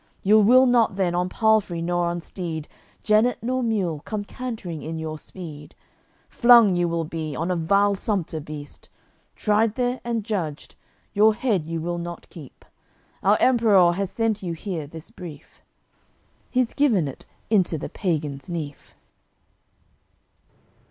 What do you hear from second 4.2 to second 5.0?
cantering in